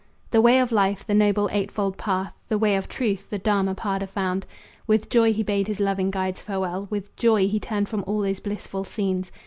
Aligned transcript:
The 0.31 0.41
way 0.41 0.57
of 0.59 0.71
life 0.71 1.05
the 1.05 1.13
noble 1.13 1.47
eightfold 1.51 1.95
path, 1.95 2.33
The 2.47 2.57
way 2.57 2.75
of 2.75 2.89
truth, 2.89 3.29
the 3.29 3.37
Dharma 3.37 3.75
pada 3.75 4.07
found, 4.09 4.47
With 4.87 5.11
joy 5.11 5.31
he 5.31 5.43
bade 5.43 5.67
his 5.67 5.79
loving 5.79 6.09
guides 6.09 6.41
farewell, 6.41 6.87
With 6.89 7.15
joy 7.15 7.47
he 7.47 7.59
turned 7.59 7.87
from 7.87 8.03
all 8.07 8.21
those 8.21 8.39
blissful 8.39 8.83
scenes. 8.83 9.31